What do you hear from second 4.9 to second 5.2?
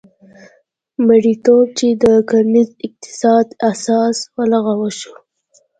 شو.